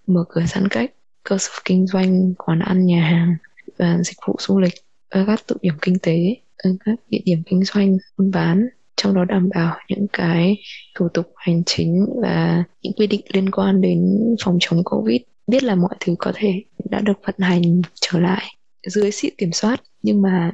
mở 0.07 0.25
cửa 0.29 0.43
giãn 0.47 0.69
cách 0.69 0.93
cơ 1.23 1.39
sở 1.39 1.51
kinh 1.65 1.87
doanh 1.87 2.35
quán 2.39 2.59
ăn 2.59 2.87
nhà 2.87 3.05
hàng 3.05 3.37
và 3.79 3.99
dịch 4.03 4.17
vụ 4.27 4.37
du 4.39 4.61
lịch 4.61 4.75
các 5.11 5.47
tụ 5.47 5.57
điểm 5.63 5.75
kinh 5.83 5.99
tế 5.99 6.37
các 6.59 6.95
địa 7.09 7.21
điểm 7.25 7.43
kinh 7.47 7.65
doanh 7.65 7.99
buôn 8.19 8.31
bán 8.31 8.69
trong 8.97 9.15
đó 9.15 9.25
đảm 9.25 9.49
bảo 9.55 9.77
những 9.89 10.07
cái 10.13 10.57
thủ 10.95 11.09
tục 11.15 11.27
hành 11.37 11.63
chính 11.67 12.07
và 12.23 12.65
những 12.83 12.93
quy 12.97 13.07
định 13.07 13.21
liên 13.33 13.51
quan 13.51 13.81
đến 13.81 14.19
phòng 14.45 14.59
chống 14.61 14.85
covid. 14.85 15.21
Biết 15.47 15.65
là 15.65 15.75
mọi 15.75 15.95
thứ 16.01 16.15
có 16.19 16.33
thể 16.35 16.63
đã 16.91 17.01
được 17.01 17.19
vận 17.27 17.35
hành, 17.39 17.83
trở 18.01 18.19
lại 18.21 18.45
dưới 18.87 19.11
sự 19.11 19.29
kiểm 19.39 19.53
soát, 19.53 19.83
nhưng 20.03 20.23
mà 20.23 20.53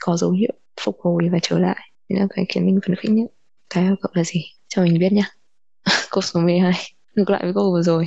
có 0.00 0.16
dấu 0.16 0.30
hiệu 0.30 0.52
phục 0.80 0.96
hồi 1.00 1.28
và 1.32 1.38
trở 1.42 1.58
lại. 1.58 1.76
Nên 2.08 2.18
là 2.18 2.26
cái 2.30 2.44
khiến 2.48 2.66
mình 2.66 2.78
phấn 2.86 2.96
khích 2.96 3.10
nhất. 3.10 3.30
Cái 3.74 3.86
của 3.88 3.96
cậu 4.00 4.12
là 4.14 4.24
gì? 4.24 4.44
Cho 4.68 4.82
mình 4.82 4.98
biết 4.98 5.12
nhá. 5.12 5.28
Câu 6.10 6.22
số 6.22 6.40
12 6.40 6.72
ngược 7.14 7.30
lại 7.30 7.40
với 7.44 7.54
câu 7.54 7.72
vừa 7.72 7.82
rồi, 7.82 8.06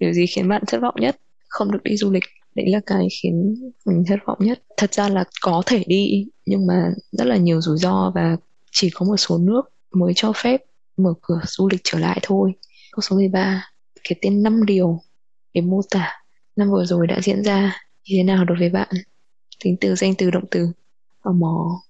điều 0.00 0.12
gì 0.12 0.26
khiến 0.26 0.48
bạn 0.48 0.62
thất 0.66 0.80
vọng 0.80 0.94
nhất? 1.00 1.20
Không 1.48 1.72
được 1.72 1.82
đi 1.82 1.96
du 1.96 2.10
lịch. 2.12 2.24
Đấy 2.54 2.66
là 2.68 2.80
cái 2.86 3.08
khiến 3.22 3.54
mình 3.86 4.04
thất 4.06 4.16
vọng 4.26 4.38
nhất. 4.40 4.62
Thật 4.76 4.94
ra 4.94 5.08
là 5.08 5.24
có 5.40 5.62
thể 5.66 5.84
đi, 5.86 6.26
nhưng 6.46 6.66
mà 6.66 6.92
rất 7.12 7.24
là 7.24 7.36
nhiều 7.36 7.60
rủi 7.60 7.78
ro 7.78 8.12
và 8.14 8.36
chỉ 8.70 8.90
có 8.94 9.06
một 9.06 9.16
số 9.16 9.38
nước 9.38 9.62
mới 9.94 10.12
cho 10.16 10.32
phép 10.32 10.60
mở 10.96 11.14
cửa 11.22 11.40
du 11.46 11.68
lịch 11.68 11.80
trở 11.84 11.98
lại 11.98 12.18
thôi. 12.22 12.52
Câu 12.92 13.00
số 13.00 13.16
13 13.16 13.70
cái 14.04 14.18
tên 14.22 14.42
5 14.42 14.66
điều 14.66 15.00
để 15.54 15.60
mô 15.60 15.80
tả 15.90 16.22
năm 16.56 16.70
vừa 16.70 16.84
rồi 16.84 17.06
đã 17.06 17.20
diễn 17.20 17.44
ra 17.44 17.82
như 18.04 18.14
thế 18.16 18.22
nào 18.22 18.44
đối 18.44 18.58
với 18.58 18.68
bạn? 18.68 18.88
Tính 19.64 19.76
từ 19.80 19.94
danh 19.94 20.14
từ 20.18 20.30
động 20.30 20.44
từ 20.50 20.68
tò 21.24 21.32
mò 21.32 21.82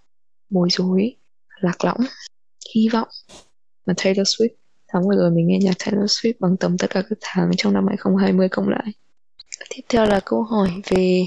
bối 0.51 0.69
rối 0.71 1.17
lạc 1.61 1.85
lõng 1.85 2.01
hy 2.75 2.89
vọng. 2.89 3.09
Và 3.87 3.95
Taylor 4.05 4.29
Swift 4.29 4.55
tháng 4.89 5.03
vừa 5.09 5.17
rồi 5.17 5.31
mình 5.31 5.47
nghe 5.47 5.59
nhạc 5.59 5.75
Taylor 5.79 6.11
Swift 6.11 6.33
bằng 6.41 6.57
tầm 6.57 6.79
tất 6.79 6.87
cả 6.91 7.03
các 7.11 7.19
tháng 7.21 7.51
trong 7.57 7.73
năm 7.73 7.87
2020 7.89 8.49
cộng 8.49 8.69
lại. 8.69 8.87
Tiếp 9.71 9.83
theo 9.89 10.07
là 10.07 10.21
câu 10.25 10.43
hỏi 10.43 10.71
về 10.91 11.27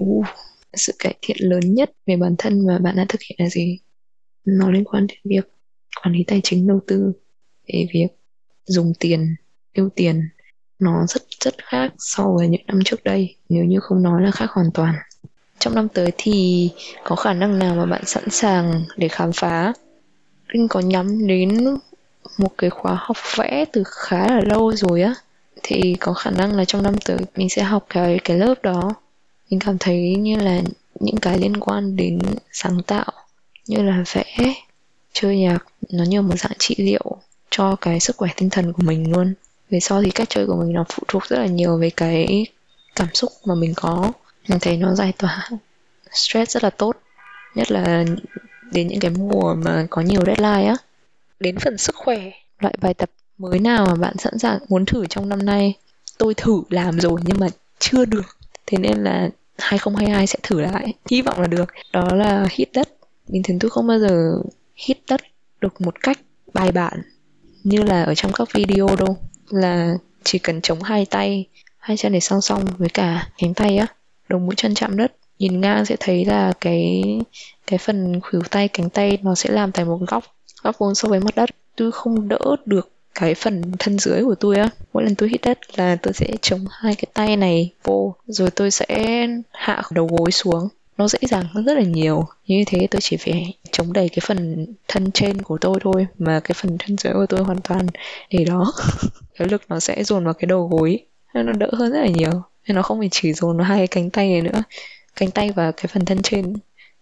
uh, 0.00 0.26
sự 0.74 0.92
cải 0.98 1.14
thiện 1.22 1.36
lớn 1.40 1.74
nhất 1.74 1.92
về 2.06 2.16
bản 2.16 2.34
thân 2.38 2.66
mà 2.66 2.78
bạn 2.78 2.96
đã 2.96 3.06
thực 3.08 3.20
hiện 3.20 3.36
là 3.38 3.48
gì? 3.48 3.78
Nó 4.44 4.70
liên 4.70 4.84
quan 4.84 5.06
đến 5.06 5.18
việc 5.24 5.52
quản 6.02 6.14
lý 6.14 6.24
tài 6.26 6.40
chính 6.44 6.66
đầu 6.66 6.80
tư 6.86 7.12
về 7.68 7.86
việc 7.94 8.08
dùng 8.66 8.92
tiền, 9.00 9.34
tiêu 9.74 9.88
tiền. 9.96 10.28
Nó 10.78 11.06
rất 11.08 11.22
rất 11.40 11.54
khác 11.64 11.92
so 11.98 12.32
với 12.36 12.48
những 12.48 12.66
năm 12.66 12.80
trước 12.84 13.04
đây, 13.04 13.36
nếu 13.48 13.64
như 13.64 13.80
không 13.80 14.02
nói 14.02 14.22
là 14.22 14.30
khác 14.30 14.50
hoàn 14.50 14.70
toàn. 14.74 14.94
Trong 15.58 15.74
năm 15.74 15.88
tới 15.88 16.12
thì 16.18 16.70
có 17.04 17.16
khả 17.16 17.32
năng 17.32 17.58
nào 17.58 17.74
mà 17.74 17.86
bạn 17.86 18.02
sẵn 18.06 18.30
sàng 18.30 18.82
để 18.96 19.08
khám 19.08 19.30
phá? 19.32 19.72
Linh 20.48 20.68
có 20.68 20.80
nhắm 20.80 21.26
đến 21.26 21.64
một 22.38 22.50
cái 22.58 22.70
khóa 22.70 22.96
học 23.00 23.16
vẽ 23.36 23.64
từ 23.72 23.82
khá 23.86 24.26
là 24.26 24.40
lâu 24.40 24.72
rồi 24.76 25.02
á. 25.02 25.14
Thì 25.62 25.96
có 26.00 26.12
khả 26.12 26.30
năng 26.30 26.56
là 26.56 26.64
trong 26.64 26.82
năm 26.82 26.94
tới 27.04 27.16
mình 27.36 27.48
sẽ 27.48 27.62
học 27.62 27.86
cái 27.88 28.20
cái 28.24 28.38
lớp 28.38 28.54
đó. 28.62 28.94
Mình 29.50 29.60
cảm 29.60 29.76
thấy 29.80 30.16
như 30.16 30.36
là 30.36 30.60
những 31.00 31.16
cái 31.16 31.38
liên 31.38 31.56
quan 31.60 31.96
đến 31.96 32.18
sáng 32.52 32.82
tạo 32.86 33.12
như 33.66 33.82
là 33.82 34.04
vẽ, 34.12 34.54
chơi 35.12 35.38
nhạc, 35.38 35.66
nó 35.90 36.04
như 36.04 36.22
một 36.22 36.38
dạng 36.38 36.52
trị 36.58 36.74
liệu 36.78 37.16
cho 37.50 37.76
cái 37.76 38.00
sức 38.00 38.16
khỏe 38.16 38.30
tinh 38.36 38.50
thần 38.50 38.72
của 38.72 38.82
mình 38.82 39.12
luôn. 39.12 39.34
Về 39.70 39.80
sau 39.80 40.02
thì 40.02 40.10
cách 40.10 40.28
chơi 40.30 40.46
của 40.46 40.56
mình 40.56 40.72
nó 40.72 40.84
phụ 40.88 41.02
thuộc 41.08 41.24
rất 41.24 41.38
là 41.38 41.46
nhiều 41.46 41.78
về 41.78 41.90
cái 41.90 42.46
cảm 42.96 43.08
xúc 43.14 43.32
mà 43.44 43.54
mình 43.54 43.72
có. 43.76 44.12
Mình 44.48 44.58
thấy 44.60 44.76
nó 44.76 44.94
giải 44.94 45.12
tỏa 45.18 45.48
stress 46.12 46.54
rất 46.54 46.64
là 46.64 46.70
tốt, 46.70 46.96
nhất 47.54 47.70
là 47.70 48.04
đến 48.72 48.88
những 48.88 49.00
cái 49.00 49.10
mùa 49.10 49.54
mà 49.54 49.86
có 49.90 50.02
nhiều 50.02 50.20
deadline 50.26 50.68
á. 50.68 50.76
Đến 51.40 51.58
phần 51.58 51.78
sức 51.78 51.96
khỏe, 51.96 52.30
loại 52.58 52.74
bài 52.80 52.94
tập 52.94 53.10
mới 53.38 53.58
nào 53.58 53.86
mà 53.86 53.94
bạn 53.94 54.18
sẵn 54.18 54.38
sàng 54.38 54.58
muốn 54.68 54.84
thử 54.86 55.06
trong 55.06 55.28
năm 55.28 55.46
nay? 55.46 55.74
Tôi 56.18 56.34
thử 56.34 56.62
làm 56.70 57.00
rồi 57.00 57.20
nhưng 57.24 57.40
mà 57.40 57.46
chưa 57.78 58.04
được. 58.04 58.36
Thế 58.66 58.78
nên 58.78 59.04
là 59.04 59.28
2022 59.58 60.26
sẽ 60.26 60.38
thử 60.42 60.60
lại. 60.60 60.92
Hy 61.10 61.22
vọng 61.22 61.40
là 61.40 61.46
được. 61.46 61.68
Đó 61.92 62.08
là 62.14 62.46
hít 62.50 62.68
đất 62.72 62.88
bình 63.32 63.42
thường 63.42 63.58
tôi 63.58 63.70
không 63.70 63.86
bao 63.86 63.98
giờ 63.98 64.38
hít 64.74 64.98
đất 65.08 65.20
được 65.60 65.80
một 65.80 66.02
cách 66.02 66.18
bài 66.54 66.72
bản 66.72 67.02
như 67.64 67.82
là 67.82 68.02
ở 68.02 68.14
trong 68.14 68.32
các 68.32 68.48
video 68.54 68.96
đâu. 68.96 69.16
Là 69.50 69.94
chỉ 70.24 70.38
cần 70.38 70.60
chống 70.60 70.82
hai 70.82 71.06
tay, 71.06 71.46
hai 71.78 71.96
chân 71.96 72.12
để 72.12 72.20
song 72.20 72.40
song 72.40 72.64
với 72.78 72.88
cả 72.88 73.28
cánh 73.38 73.54
tay 73.54 73.76
á, 73.76 73.86
đầu 74.28 74.40
mũi 74.40 74.54
chân 74.56 74.74
chạm 74.74 74.96
đất. 74.96 75.14
Nhìn 75.38 75.60
ngang 75.60 75.86
sẽ 75.86 75.96
thấy 76.00 76.24
là 76.24 76.52
cái 76.60 77.02
cái 77.66 77.78
phần 77.78 78.20
khuỷu 78.20 78.42
tay, 78.50 78.68
cánh 78.68 78.90
tay 78.90 79.18
nó 79.22 79.34
sẽ 79.34 79.50
làm 79.50 79.72
thành 79.72 79.86
một 79.86 79.98
góc 80.08 80.24
góc 80.62 80.78
vuông 80.78 80.94
so 80.94 81.08
với 81.08 81.20
mặt 81.20 81.34
đất. 81.36 81.50
Tôi 81.76 81.92
không 81.92 82.28
đỡ 82.28 82.56
được 82.66 82.90
cái 83.14 83.34
phần 83.34 83.62
thân 83.78 83.98
dưới 83.98 84.24
của 84.24 84.34
tôi 84.34 84.56
á. 84.56 84.68
Mỗi 84.92 85.04
lần 85.04 85.14
tôi 85.14 85.28
hít 85.28 85.40
đất 85.42 85.58
là 85.78 85.96
tôi 86.02 86.12
sẽ 86.12 86.26
chống 86.42 86.64
hai 86.70 86.94
cái 86.94 87.06
tay 87.14 87.36
này 87.36 87.72
vô, 87.84 88.14
rồi 88.26 88.50
tôi 88.50 88.70
sẽ 88.70 89.26
hạ 89.52 89.82
đầu 89.90 90.08
gối 90.18 90.30
xuống 90.30 90.68
nó 90.98 91.08
dễ 91.08 91.18
dàng 91.22 91.44
hơn 91.52 91.64
rất 91.64 91.74
là 91.74 91.82
nhiều. 91.82 92.24
Như 92.46 92.64
thế 92.66 92.86
tôi 92.90 93.00
chỉ 93.00 93.16
phải 93.16 93.54
chống 93.72 93.92
đầy 93.92 94.08
cái 94.08 94.18
phần 94.26 94.66
thân 94.88 95.10
trên 95.12 95.42
của 95.42 95.58
tôi 95.60 95.78
thôi, 95.82 96.06
mà 96.18 96.40
cái 96.40 96.54
phần 96.54 96.76
thân 96.78 96.96
dưới 96.98 97.12
của 97.12 97.26
tôi 97.28 97.40
hoàn 97.40 97.60
toàn 97.60 97.86
để 98.30 98.44
đó. 98.44 98.72
Cái 99.38 99.48
lực 99.48 99.62
nó 99.68 99.80
sẽ 99.80 100.04
dồn 100.04 100.24
vào 100.24 100.34
cái 100.34 100.46
đầu 100.46 100.68
gối. 100.68 100.98
Nên 101.34 101.46
nó 101.46 101.52
đỡ 101.52 101.70
hơn 101.72 101.92
rất 101.92 102.00
là 102.00 102.08
nhiều. 102.08 102.30
Nên 102.68 102.74
nó 102.74 102.82
không 102.82 102.98
phải 102.98 103.08
chỉ 103.12 103.32
dồn 103.32 103.56
vào 103.56 103.66
hai 103.66 103.78
cái 103.78 103.86
cánh 103.86 104.10
tay 104.10 104.28
này 104.28 104.42
nữa. 104.42 104.62
Cánh 105.16 105.30
tay 105.30 105.50
và 105.50 105.72
cái 105.72 105.86
phần 105.86 106.04
thân 106.04 106.22
trên. 106.22 106.54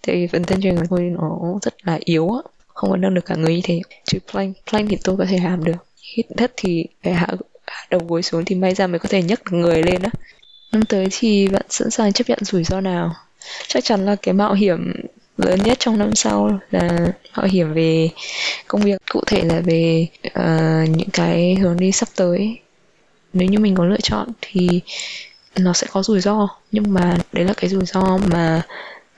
Thì 0.03 0.27
phần 0.27 0.43
thân 0.43 0.61
trên 0.63 0.77
của 0.77 0.87
tôi 0.91 1.01
nó 1.01 1.59
rất 1.63 1.75
là 1.83 1.99
yếu 2.05 2.31
á. 2.31 2.43
Không 2.67 2.91
có 2.91 2.97
nâng 2.97 3.15
được 3.15 3.25
cả 3.27 3.35
người 3.35 3.55
như 3.55 3.61
thế. 3.65 3.81
Trừ 4.05 4.19
plank 4.33 4.57
plank 4.71 4.91
thì 4.91 4.99
tôi 5.05 5.17
có 5.17 5.25
thể 5.25 5.39
làm 5.45 5.65
được. 5.65 5.87
Hít 6.17 6.27
đất 6.37 6.53
thì 6.57 6.87
phải 7.05 7.15
hạ 7.15 7.29
đầu 7.91 8.01
gối 8.09 8.23
xuống 8.23 8.45
thì 8.45 8.55
may 8.55 8.75
ra 8.75 8.87
mới 8.87 8.99
có 8.99 9.09
thể 9.09 9.23
nhấc 9.23 9.45
được 9.45 9.59
người 9.59 9.83
lên 9.83 10.03
á. 10.03 10.11
Năm 10.73 10.83
tới 10.89 11.09
thì 11.11 11.49
bạn 11.49 11.67
sẵn 11.69 11.91
sàng 11.91 12.13
chấp 12.13 12.29
nhận 12.29 12.39
rủi 12.45 12.65
ro 12.65 12.81
nào? 12.81 13.15
Chắc 13.67 13.85
chắn 13.85 14.07
là 14.07 14.17
cái 14.23 14.35
mạo 14.35 14.53
hiểm 14.55 14.93
lớn 15.37 15.61
nhất 15.65 15.79
trong 15.79 15.99
năm 15.99 16.15
sau 16.15 16.59
là 16.71 17.13
mạo 17.37 17.47
hiểm 17.47 17.75
về 17.75 18.09
công 18.69 18.81
việc 18.81 19.03
cụ 19.13 19.21
thể 19.27 19.43
là 19.45 19.61
về 19.61 20.07
uh, 20.27 20.89
những 20.89 21.11
cái 21.13 21.55
hướng 21.55 21.77
đi 21.77 21.93
sắp 21.93 22.09
tới. 22.17 22.59
Nếu 23.33 23.49
như 23.49 23.59
mình 23.59 23.75
có 23.75 23.85
lựa 23.85 24.01
chọn 24.03 24.29
thì 24.41 24.81
nó 25.59 25.73
sẽ 25.73 25.87
có 25.91 26.03
rủi 26.03 26.21
ro 26.21 26.49
nhưng 26.73 26.95
mà 26.95 27.19
đấy 27.33 27.45
là 27.45 27.53
cái 27.57 27.71
rủi 27.71 27.85
ro 27.85 28.19
mà 28.31 28.63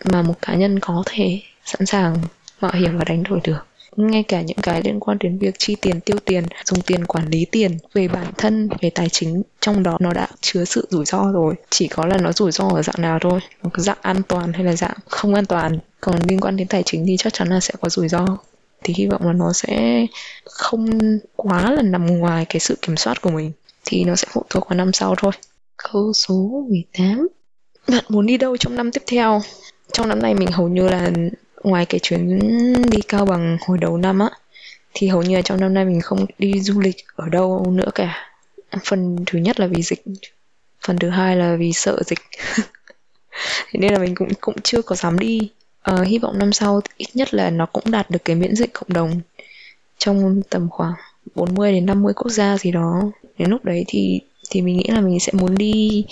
mà 0.04 0.22
một 0.22 0.34
cá 0.42 0.54
nhân 0.54 0.78
có 0.80 1.02
thể 1.06 1.40
sẵn 1.64 1.86
sàng 1.86 2.16
mạo 2.60 2.72
hiểm 2.72 2.98
và 2.98 3.04
đánh 3.04 3.22
đổi 3.22 3.40
được 3.44 3.66
ngay 3.96 4.22
cả 4.22 4.42
những 4.42 4.56
cái 4.62 4.82
liên 4.84 5.00
quan 5.00 5.18
đến 5.20 5.38
việc 5.38 5.54
chi 5.58 5.76
tiền, 5.80 6.00
tiêu 6.00 6.16
tiền, 6.24 6.44
dùng 6.64 6.80
tiền 6.80 7.04
quản 7.04 7.28
lý 7.28 7.44
tiền 7.44 7.78
về 7.94 8.08
bản 8.08 8.26
thân, 8.38 8.68
về 8.80 8.90
tài 8.90 9.08
chính, 9.08 9.42
trong 9.60 9.82
đó 9.82 9.96
nó 10.00 10.12
đã 10.12 10.28
chứa 10.40 10.64
sự 10.64 10.88
rủi 10.90 11.04
ro 11.04 11.32
rồi. 11.32 11.54
Chỉ 11.70 11.88
có 11.88 12.06
là 12.06 12.18
nó 12.18 12.32
rủi 12.32 12.52
ro 12.52 12.68
ở 12.68 12.82
dạng 12.82 13.02
nào 13.02 13.18
thôi. 13.20 13.40
Dạng 13.76 13.98
an 14.02 14.22
toàn 14.28 14.52
hay 14.52 14.64
là 14.64 14.76
dạng 14.76 14.96
không 15.08 15.34
an 15.34 15.46
toàn. 15.46 15.78
Còn 16.00 16.16
liên 16.28 16.40
quan 16.40 16.56
đến 16.56 16.68
tài 16.68 16.82
chính 16.82 17.04
thì 17.06 17.16
chắc 17.18 17.34
chắn 17.34 17.48
là 17.48 17.60
sẽ 17.60 17.74
có 17.80 17.88
rủi 17.88 18.08
ro. 18.08 18.38
Thì 18.84 18.94
hy 18.96 19.06
vọng 19.06 19.26
là 19.26 19.32
nó 19.32 19.52
sẽ 19.52 20.06
không 20.44 20.98
quá 21.36 21.70
là 21.70 21.82
nằm 21.82 22.06
ngoài 22.06 22.46
cái 22.48 22.60
sự 22.60 22.78
kiểm 22.82 22.96
soát 22.96 23.20
của 23.20 23.30
mình. 23.30 23.52
Thì 23.84 24.04
nó 24.04 24.16
sẽ 24.16 24.26
phụ 24.30 24.42
thuộc 24.50 24.68
vào 24.68 24.76
năm 24.76 24.92
sau 24.92 25.14
thôi. 25.18 25.32
Câu 25.76 26.12
số 26.12 26.64
18 26.68 27.28
bạn 27.88 28.04
muốn 28.08 28.26
đi 28.26 28.36
đâu 28.36 28.56
trong 28.56 28.76
năm 28.76 28.92
tiếp 28.92 29.02
theo? 29.06 29.40
Trong 29.92 30.08
năm 30.08 30.22
nay 30.22 30.34
mình 30.34 30.48
hầu 30.52 30.68
như 30.68 30.88
là 30.88 31.10
ngoài 31.64 31.86
cái 31.86 32.00
chuyến 32.00 32.38
đi 32.90 32.98
cao 33.08 33.26
bằng 33.26 33.58
hồi 33.66 33.78
đầu 33.78 33.96
năm 33.96 34.18
á 34.18 34.30
thì 34.94 35.08
hầu 35.08 35.22
như 35.22 35.36
là 35.36 35.42
trong 35.42 35.60
năm 35.60 35.74
nay 35.74 35.84
mình 35.84 36.00
không 36.00 36.26
đi 36.38 36.60
du 36.60 36.80
lịch 36.80 36.96
ở 37.16 37.28
đâu 37.28 37.70
nữa 37.70 37.90
cả. 37.94 38.28
Phần 38.84 39.16
thứ 39.26 39.38
nhất 39.38 39.60
là 39.60 39.66
vì 39.66 39.82
dịch 39.82 40.04
phần 40.86 40.98
thứ 40.98 41.08
hai 41.10 41.36
là 41.36 41.56
vì 41.56 41.72
sợ 41.72 42.02
dịch. 42.06 42.18
Thế 43.72 43.80
nên 43.80 43.92
là 43.92 43.98
mình 43.98 44.14
cũng 44.14 44.28
cũng 44.40 44.54
chưa 44.62 44.82
có 44.82 44.96
dám 44.96 45.18
đi. 45.18 45.50
Uh, 45.90 46.06
hy 46.06 46.18
vọng 46.18 46.38
năm 46.38 46.52
sau 46.52 46.80
ít 46.96 47.06
nhất 47.14 47.34
là 47.34 47.50
nó 47.50 47.66
cũng 47.66 47.90
đạt 47.90 48.10
được 48.10 48.24
cái 48.24 48.36
miễn 48.36 48.56
dịch 48.56 48.72
cộng 48.72 48.92
đồng 48.92 49.20
trong 49.98 50.42
tầm 50.50 50.68
khoảng 50.70 50.92
40 51.34 51.72
đến 51.72 51.86
50 51.86 52.12
quốc 52.14 52.30
gia 52.30 52.58
gì 52.58 52.70
đó. 52.70 53.02
Đến 53.38 53.50
lúc 53.50 53.64
đấy 53.64 53.84
thì 53.88 54.20
thì 54.50 54.60
mình 54.60 54.76
nghĩ 54.76 54.86
là 54.88 55.00
mình 55.00 55.20
sẽ 55.20 55.32
muốn 55.32 55.54
đi 55.54 56.04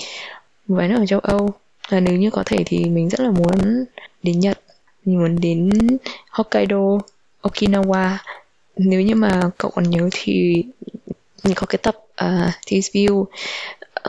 vài 0.68 0.88
nước 0.88 0.96
ở 0.98 1.06
châu 1.06 1.20
Âu. 1.20 1.50
Và 1.88 2.00
nếu 2.00 2.16
như 2.16 2.30
có 2.30 2.42
thể 2.46 2.62
thì 2.66 2.84
mình 2.84 3.08
rất 3.08 3.20
là 3.20 3.30
muốn 3.30 3.84
đến 4.22 4.40
Nhật 4.40 4.60
mình 5.04 5.18
muốn 5.18 5.40
đến 5.40 5.70
Hokkaido 6.30 6.98
Okinawa. 7.42 8.16
Nếu 8.76 9.00
như 9.00 9.14
mà 9.14 9.50
cậu 9.58 9.70
còn 9.70 9.90
nhớ 9.90 10.08
thì 10.12 10.64
mình 11.44 11.54
có 11.54 11.66
cái 11.66 11.78
tập 11.82 11.96
uh, 12.24 12.52
This 12.66 12.90
View 12.90 13.20
uh, 13.20 13.28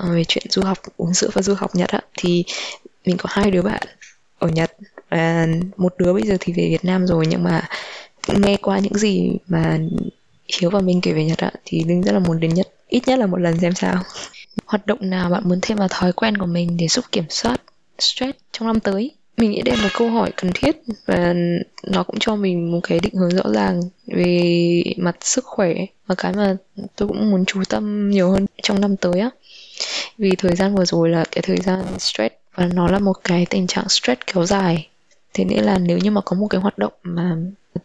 về 0.10 0.24
chuyện 0.28 0.44
du 0.50 0.62
học 0.62 0.78
uống 0.98 1.14
sữa 1.14 1.30
và 1.34 1.42
du 1.42 1.54
học 1.54 1.76
Nhật 1.76 1.90
á. 1.90 2.02
Thì 2.18 2.44
mình 3.06 3.18
có 3.18 3.30
hai 3.32 3.52
đứa 3.52 3.62
bạn 3.62 3.84
ở 4.40 4.48
Nhật 4.48 4.72
và 5.10 5.48
một 5.78 5.94
đứa 5.98 6.14
bây 6.14 6.24
giờ 6.24 6.38
thì 6.40 6.54
về 6.54 6.68
Việt 6.70 6.86
Nam 6.86 7.08
rồi 7.08 7.26
nhưng 7.30 7.44
mà 7.44 7.70
nghe 8.28 8.58
qua 8.58 8.80
những 8.80 8.98
gì 8.98 9.32
mà 9.48 9.80
Hiếu 10.60 10.70
và 10.70 10.80
mình 10.80 11.02
kể 11.02 11.14
về 11.14 11.26
Nhật 11.26 11.38
ạ 11.38 11.52
thì 11.66 11.84
Linh 11.84 12.02
rất 12.02 12.12
là 12.12 12.20
muốn 12.20 12.40
đến 12.40 12.54
Nhật 12.54 12.68
ít 12.88 13.08
nhất 13.08 13.20
là 13.20 13.26
một 13.26 13.38
lần 13.38 13.60
xem 13.60 13.74
sao. 13.74 14.04
Hoạt 14.66 14.86
động 14.86 15.10
nào 15.10 15.30
bạn 15.30 15.50
muốn 15.50 15.60
thêm 15.62 15.78
vào 15.78 15.88
thói 15.88 16.14
quen 16.14 16.38
của 16.38 16.46
mình 16.46 16.78
để 16.78 16.88
giúp 16.88 17.06
kiểm 17.12 17.26
soát 17.30 17.62
stress 18.00 18.38
trong 18.52 18.68
năm 18.68 18.80
tới? 18.80 19.12
Mình 19.42 19.52
nghĩ 19.52 19.62
đây 19.62 19.78
là 19.78 19.84
một 19.84 19.90
câu 19.94 20.10
hỏi 20.10 20.32
cần 20.36 20.52
thiết 20.54 20.76
và 21.06 21.34
nó 21.84 22.04
cũng 22.04 22.20
cho 22.20 22.36
mình 22.36 22.72
một 22.72 22.80
cái 22.84 23.00
định 23.00 23.14
hướng 23.14 23.30
rõ 23.30 23.44
ràng 23.54 23.82
về 24.08 24.84
mặt 24.98 25.18
sức 25.22 25.46
khỏe 25.46 25.74
và 26.08 26.16
cái 26.16 26.34
mà 26.34 26.56
tôi 26.96 27.08
cũng 27.08 27.32
muốn 27.32 27.46
chú 27.46 27.64
tâm 27.70 28.10
nhiều 28.10 28.32
hơn 28.32 28.46
trong 28.64 28.82
năm 28.82 28.98
tới 28.98 29.20
á. 29.20 29.30
Vì 30.18 30.36
thời 30.38 30.56
gian 30.56 30.76
vừa 30.76 30.86
rồi 30.86 31.10
là 31.10 31.26
cái 31.32 31.42
thời 31.42 31.58
gian 31.58 32.00
stress 32.00 32.36
và 32.56 32.70
nó 32.74 32.88
là 32.88 33.00
một 33.00 33.14
cái 33.24 33.46
tình 33.50 33.68
trạng 33.68 33.90
stress 33.90 34.22
kéo 34.34 34.46
dài. 34.46 34.88
Thế 35.34 35.46
nên 35.46 35.64
là 35.64 35.78
nếu 35.78 35.98
như 35.98 36.12
mà 36.12 36.22
có 36.22 36.36
một 36.36 36.48
cái 36.48 36.62
hoạt 36.62 36.78
động 36.78 36.94
mà 37.04 37.36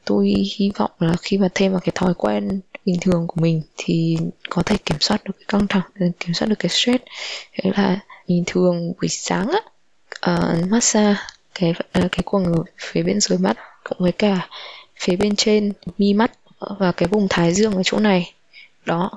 tôi 0.04 0.26
hy 0.56 0.70
vọng 0.78 0.90
là 0.98 1.14
khi 1.22 1.38
mà 1.38 1.48
thêm 1.54 1.72
vào 1.72 1.80
cái 1.80 1.92
thói 1.94 2.14
quen 2.14 2.60
bình 2.84 2.96
thường 3.00 3.26
của 3.26 3.40
mình 3.40 3.62
thì 3.76 4.16
có 4.50 4.62
thể 4.62 4.76
kiểm 4.84 4.98
soát 5.00 5.24
được 5.24 5.32
cái 5.38 5.44
căng 5.48 5.66
thẳng 5.66 6.12
kiểm 6.20 6.34
soát 6.34 6.48
được 6.48 6.58
cái 6.58 6.68
stress. 6.68 7.04
Thế 7.52 7.70
là 7.76 8.00
bình 8.28 8.44
thường 8.46 8.92
buổi 9.00 9.08
sáng 9.08 9.48
á 9.48 9.60
uh, 10.32 10.70
massage 10.70 11.16
cái 11.58 11.74
à, 11.92 12.08
cái 12.12 12.20
quầng 12.24 12.44
ở 12.44 12.64
phía 12.78 13.02
bên 13.02 13.20
dưới 13.20 13.38
mắt 13.38 13.56
cộng 13.84 13.98
với 13.98 14.12
cả 14.12 14.48
phía 14.96 15.16
bên 15.16 15.36
trên, 15.36 15.72
mi 15.98 16.14
mắt 16.14 16.32
và 16.78 16.92
cái 16.92 17.08
vùng 17.08 17.26
thái 17.30 17.54
dương 17.54 17.72
ở 17.72 17.82
chỗ 17.84 17.98
này. 17.98 18.32
Đó, 18.86 19.10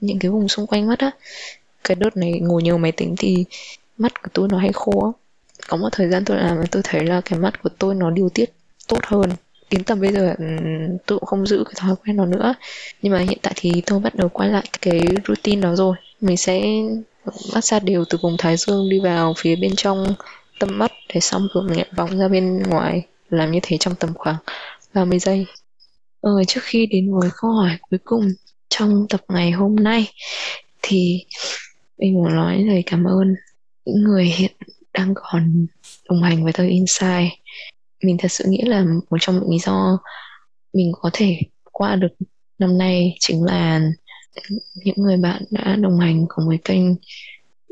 những 0.00 0.18
cái 0.18 0.30
vùng 0.30 0.48
xung 0.48 0.66
quanh 0.66 0.86
mắt 0.86 0.98
á. 0.98 1.10
Cái 1.84 1.94
đợt 1.94 2.16
này 2.16 2.40
ngồi 2.40 2.62
nhiều 2.62 2.78
máy 2.78 2.92
tính 2.92 3.14
thì 3.18 3.44
mắt 3.98 4.22
của 4.22 4.28
tôi 4.32 4.48
nó 4.48 4.58
hay 4.58 4.70
khô 4.72 5.14
có 5.68 5.76
một 5.76 5.88
thời 5.92 6.08
gian 6.08 6.24
tôi 6.24 6.36
làm 6.36 6.56
mà 6.56 6.64
tôi 6.70 6.82
thấy 6.84 7.04
là 7.04 7.20
cái 7.20 7.38
mắt 7.38 7.62
của 7.62 7.70
tôi 7.78 7.94
nó 7.94 8.10
điều 8.10 8.28
tiết 8.28 8.52
tốt 8.88 8.98
hơn. 9.02 9.30
Đến 9.70 9.84
tầm 9.84 10.00
bây 10.00 10.12
giờ 10.12 10.34
ừ, 10.38 10.44
tôi 11.06 11.18
cũng 11.18 11.26
không 11.26 11.46
giữ 11.46 11.64
cái 11.64 11.74
thói 11.76 11.94
quen 12.04 12.16
nó 12.16 12.26
nữa. 12.26 12.54
Nhưng 13.02 13.12
mà 13.12 13.18
hiện 13.18 13.38
tại 13.42 13.52
thì 13.56 13.82
tôi 13.86 14.00
bắt 14.00 14.14
đầu 14.14 14.28
quay 14.28 14.48
lại 14.48 14.64
cái 14.82 15.00
routine 15.28 15.62
đó 15.62 15.74
rồi. 15.76 15.96
Mình 16.20 16.36
sẽ 16.36 16.62
massage 17.54 17.84
đều 17.84 18.04
từ 18.10 18.18
vùng 18.22 18.36
thái 18.38 18.56
dương 18.56 18.88
đi 18.88 19.00
vào 19.00 19.34
phía 19.36 19.56
bên 19.56 19.76
trong 19.76 20.14
tâm 20.58 20.78
mắt 20.78 20.91
để 21.14 21.20
xong 21.20 21.48
rồi 21.54 21.64
mình 21.68 21.76
lại 21.76 21.90
vòng 21.96 22.18
ra 22.18 22.28
bên 22.28 22.62
ngoài 22.62 23.06
làm 23.28 23.50
như 23.50 23.58
thế 23.62 23.76
trong 23.80 23.94
tầm 23.94 24.10
khoảng 24.14 24.36
30 24.94 25.18
giây 25.18 25.46
ờ, 26.20 26.30
trước 26.48 26.60
khi 26.62 26.86
đến 26.86 27.14
với 27.14 27.30
câu 27.40 27.50
hỏi 27.50 27.78
cuối 27.90 28.00
cùng 28.04 28.28
trong 28.68 29.06
tập 29.08 29.20
ngày 29.28 29.50
hôm 29.50 29.76
nay 29.76 30.08
thì 30.82 31.24
mình 31.98 32.14
muốn 32.14 32.36
nói 32.36 32.62
lời 32.62 32.82
cảm 32.86 33.04
ơn 33.04 33.34
những 33.84 34.04
người 34.04 34.24
hiện 34.24 34.52
đang 34.92 35.14
còn 35.14 35.66
đồng 36.08 36.22
hành 36.22 36.44
với 36.44 36.52
tôi 36.52 36.68
inside. 36.68 37.30
mình 38.04 38.16
thật 38.18 38.28
sự 38.28 38.44
nghĩ 38.48 38.62
là 38.66 38.84
một 39.10 39.16
trong 39.20 39.34
những 39.34 39.50
lý 39.50 39.58
do 39.58 39.98
mình 40.72 40.92
có 40.92 41.10
thể 41.12 41.40
qua 41.72 41.96
được 41.96 42.12
năm 42.58 42.78
nay 42.78 43.16
chính 43.20 43.44
là 43.44 43.80
những 44.84 44.96
người 44.96 45.16
bạn 45.16 45.42
đã 45.50 45.76
đồng 45.76 45.98
hành 45.98 46.26
cùng 46.28 46.48
với 46.48 46.58
kênh 46.64 46.82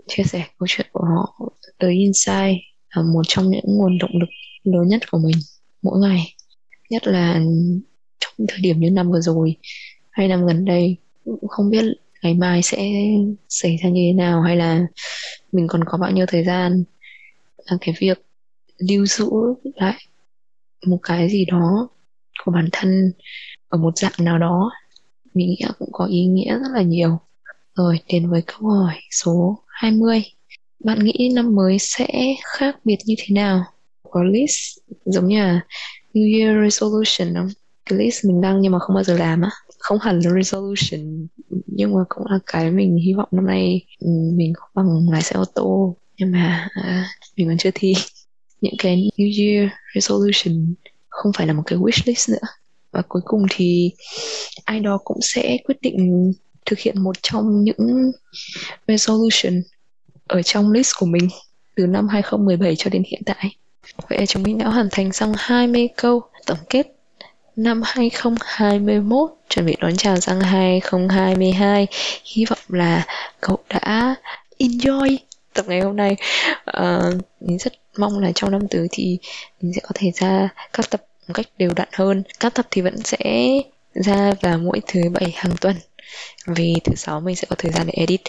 chia 0.09 0.23
sẻ 0.23 0.47
câu 0.59 0.67
chuyện 0.69 0.87
của 0.93 1.05
họ 1.05 1.51
tới 1.79 1.93
inside 1.93 2.70
là 2.95 3.03
một 3.03 3.23
trong 3.29 3.51
những 3.51 3.65
nguồn 3.65 3.99
động 3.99 4.11
lực 4.21 4.29
lớn 4.65 4.89
nhất 4.89 5.11
của 5.11 5.19
mình 5.19 5.37
mỗi 5.83 6.01
ngày. 6.01 6.35
Nhất 6.91 7.07
là 7.07 7.41
trong 8.21 8.47
thời 8.49 8.59
điểm 8.63 8.81
như 8.81 8.91
năm 8.91 9.11
vừa 9.11 9.21
rồi 9.21 9.57
hay 10.11 10.29
năm 10.29 10.47
gần 10.47 10.65
đây, 10.65 10.97
cũng 11.25 11.49
không 11.49 11.71
biết 11.71 11.85
ngày 12.23 12.35
mai 12.35 12.63
sẽ 12.63 12.93
xảy 13.49 13.77
ra 13.77 13.89
như 13.89 14.03
thế 14.09 14.13
nào 14.13 14.43
hay 14.43 14.57
là 14.57 14.87
mình 15.53 15.67
còn 15.69 15.85
có 15.85 15.99
bao 15.99 16.11
nhiêu 16.11 16.27
thời 16.29 16.45
gian. 16.45 16.85
Là 17.67 17.77
cái 17.81 17.95
việc 17.99 18.23
lưu 18.79 19.07
giữ 19.07 19.31
lại 19.75 19.99
một 20.87 20.99
cái 21.03 21.31
gì 21.31 21.45
đó 21.45 21.89
của 22.45 22.53
bản 22.53 22.69
thân 22.73 23.13
ở 23.69 23.79
một 23.79 23.99
dạng 23.99 24.13
nào 24.19 24.39
đó, 24.39 24.71
mình 25.35 25.49
nghĩ 25.49 25.59
cũng 25.79 25.89
có 25.93 26.05
ý 26.05 26.27
nghĩa 26.27 26.59
rất 26.59 26.69
là 26.75 26.83
nhiều. 26.83 27.19
Rồi 27.75 28.01
đến 28.13 28.31
với 28.31 28.43
câu 28.47 28.71
hỏi 28.71 28.95
số 29.11 29.59
20 29.67 30.23
bạn 30.85 30.99
nghĩ 31.05 31.31
năm 31.35 31.55
mới 31.55 31.77
sẽ 31.81 32.09
khác 32.45 32.77
biệt 32.85 32.97
như 33.05 33.15
thế 33.19 33.35
nào? 33.35 33.65
Có 34.11 34.23
list 34.23 34.79
giống 35.05 35.29
như 35.29 35.39
là 35.39 35.61
New 36.15 36.39
Year 36.39 36.65
resolution 36.65 37.35
không? 37.35 37.49
Cái 37.87 37.99
list 37.99 38.25
mình 38.25 38.41
đăng 38.41 38.61
nhưng 38.61 38.73
mà 38.73 38.79
không 38.79 38.95
bao 38.95 39.05
giờ 39.05 39.17
làm 39.17 39.43
á. 39.43 39.51
Không 39.79 39.99
hẳn 39.99 40.21
là 40.21 40.31
resolution 40.35 41.27
nhưng 41.67 41.95
mà 41.95 42.01
cũng 42.09 42.27
là 42.31 42.39
cái 42.47 42.71
mình 42.71 42.97
hy 42.97 43.13
vọng 43.13 43.29
năm 43.31 43.47
nay 43.47 43.85
ừ, 43.99 44.09
mình 44.35 44.53
có 44.57 44.67
bằng 44.75 45.11
lái 45.11 45.23
xe 45.23 45.37
ô 45.37 45.45
tô. 45.45 45.97
Nhưng 46.19 46.33
mà 46.33 46.69
uh, 46.81 47.07
mình 47.37 47.49
vẫn 47.49 47.59
chưa 47.59 47.71
thi. 47.75 47.95
Những 48.61 48.75
cái 48.79 49.11
New 49.17 49.45
Year 49.45 49.71
resolution 49.95 50.75
không 51.09 51.33
phải 51.33 51.47
là 51.47 51.53
một 51.53 51.63
cái 51.67 51.79
wish 51.79 52.03
list 52.07 52.31
nữa. 52.31 52.49
Và 52.93 53.03
cuối 53.09 53.23
cùng 53.25 53.47
thì 53.51 53.93
ai 54.65 54.81
đó 54.81 54.99
cũng 55.05 55.19
sẽ 55.23 55.59
quyết 55.65 55.81
định 55.83 56.33
thực 56.67 56.79
hiện 56.79 57.01
một 57.03 57.17
trong 57.23 57.65
những 57.65 58.13
resolution 58.89 59.63
ở 60.31 60.43
trong 60.43 60.73
list 60.73 60.93
của 60.99 61.07
mình 61.07 61.29
từ 61.77 61.87
năm 61.87 62.09
2017 62.09 62.77
cho 62.77 62.91
đến 62.91 63.03
hiện 63.07 63.23
tại. 63.27 63.57
Vậy 64.09 64.19
là 64.19 64.27
chúng 64.27 64.43
mình 64.43 64.59
đã 64.59 64.69
hoàn 64.69 64.89
thành 64.91 65.13
xong 65.13 65.33
20 65.37 65.89
câu 65.97 66.23
tổng 66.47 66.59
kết 66.71 66.87
năm 67.57 67.83
2021 67.85 69.31
chuẩn 69.49 69.67
bị 69.67 69.77
đón 69.81 69.97
chào 69.97 70.21
sang 70.21 70.41
2022 70.41 71.87
hy 72.25 72.45
vọng 72.45 72.59
là 72.69 73.07
cậu 73.41 73.59
đã 73.69 74.15
enjoy 74.59 75.17
tập 75.55 75.65
ngày 75.69 75.81
hôm 75.81 75.97
nay. 75.97 76.17
Uh, 76.79 77.15
mình 77.41 77.59
rất 77.59 77.73
mong 77.97 78.19
là 78.19 78.33
trong 78.35 78.51
năm 78.51 78.69
tới 78.71 78.89
thì 78.91 79.19
mình 79.61 79.73
sẽ 79.75 79.81
có 79.83 79.91
thể 79.95 80.11
ra 80.15 80.49
các 80.73 80.91
tập 80.91 81.03
một 81.29 81.35
cách 81.35 81.47
đều 81.59 81.71
đặn 81.77 81.89
hơn. 81.93 82.23
Các 82.41 82.55
tập 82.55 82.67
thì 82.71 82.83
vẫn 82.83 82.97
sẽ 83.05 83.47
ra 83.95 84.33
vào 84.41 84.59
mỗi 84.59 84.81
thứ 84.87 85.01
bảy 85.13 85.33
hàng 85.37 85.53
tuần. 85.61 85.77
Vì 86.47 86.75
thứ 86.85 86.95
sáu 86.97 87.21
mình 87.21 87.37
sẽ 87.37 87.47
có 87.51 87.57
thời 87.59 87.73
gian 87.73 87.87
để 87.87 87.93
edit 87.97 88.21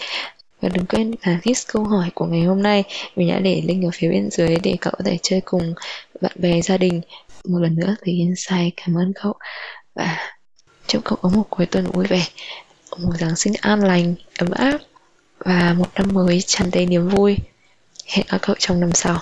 và 0.62 0.68
đừng 0.68 0.86
quên 0.86 1.14
là 1.22 1.38
list 1.44 1.68
câu 1.72 1.84
hỏi 1.84 2.10
của 2.14 2.26
ngày 2.26 2.42
hôm 2.42 2.62
nay. 2.62 2.84
Mình 3.16 3.28
đã 3.28 3.38
để 3.38 3.62
link 3.64 3.84
ở 3.84 3.90
phía 3.94 4.08
bên 4.08 4.30
dưới 4.30 4.56
để 4.62 4.76
cậu 4.80 4.92
có 4.98 5.04
thể 5.04 5.18
chơi 5.22 5.40
cùng 5.44 5.74
bạn 6.20 6.32
bè 6.36 6.62
gia 6.62 6.76
đình. 6.76 7.00
Một 7.44 7.58
lần 7.58 7.76
nữa 7.76 7.96
thì 8.02 8.12
Insight 8.12 8.76
cảm 8.76 8.98
ơn 8.98 9.12
cậu. 9.22 9.34
Và 9.94 10.18
chúc 10.86 11.04
cậu 11.04 11.18
có 11.22 11.28
một 11.28 11.46
cuối 11.50 11.66
tuần 11.66 11.86
vui 11.86 12.06
vẻ. 12.06 12.26
Một 12.98 13.12
Giáng 13.18 13.36
sinh 13.36 13.52
an 13.60 13.84
lành, 13.84 14.14
ấm 14.38 14.50
áp 14.50 14.78
và 15.38 15.74
một 15.78 15.88
năm 15.94 16.08
mới 16.12 16.40
tràn 16.40 16.70
đầy 16.72 16.86
niềm 16.86 17.08
vui. 17.08 17.36
Hẹn 18.06 18.26
gặp 18.28 18.38
cậu 18.42 18.56
trong 18.58 18.80
năm 18.80 18.92
sau. 18.94 19.18